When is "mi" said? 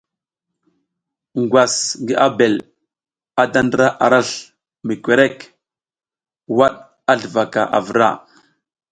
4.85-4.95